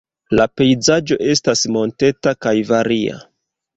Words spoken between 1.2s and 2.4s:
estas monteta